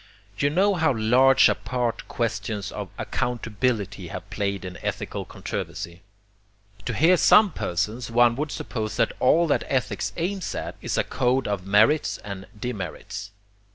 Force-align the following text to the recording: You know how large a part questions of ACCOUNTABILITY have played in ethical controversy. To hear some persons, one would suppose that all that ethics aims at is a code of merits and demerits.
You 0.35 0.49
know 0.49 0.73
how 0.73 0.95
large 0.97 1.47
a 1.47 1.53
part 1.53 2.07
questions 2.07 2.71
of 2.71 2.89
ACCOUNTABILITY 2.97 4.07
have 4.07 4.31
played 4.31 4.65
in 4.65 4.77
ethical 4.81 5.25
controversy. 5.25 6.01
To 6.85 6.95
hear 6.95 7.17
some 7.17 7.51
persons, 7.51 8.09
one 8.09 8.35
would 8.37 8.49
suppose 8.51 8.97
that 8.97 9.13
all 9.19 9.45
that 9.49 9.63
ethics 9.67 10.11
aims 10.17 10.55
at 10.55 10.75
is 10.81 10.97
a 10.97 11.03
code 11.03 11.47
of 11.47 11.67
merits 11.67 12.17
and 12.17 12.47
demerits. 12.59 13.29